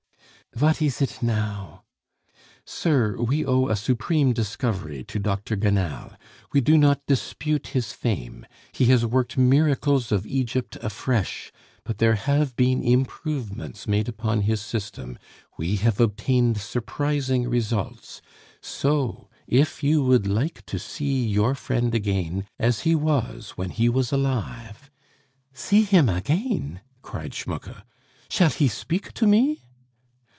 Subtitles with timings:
[0.53, 1.83] "Vat ees it now?"
[2.65, 3.15] "Sir!
[3.15, 5.55] we owe a supreme discovery to Dr.
[5.55, 6.17] Gannal;
[6.51, 11.53] we do not dispute his fame; he has worked miracles of Egypt afresh;
[11.85, 15.17] but there have been improvements made upon his system.
[15.57, 18.21] We have obtained surprising results.
[18.61, 23.87] So, if you would like to see your friend again, as he was when he
[23.87, 24.91] was alive"
[25.53, 27.85] "See him again!" cried Schmucke.
[28.29, 29.63] "Shall he speak to me?"